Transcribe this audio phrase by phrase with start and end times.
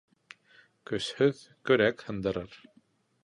[0.91, 2.57] Көсһөҙ көрәк һындырыр.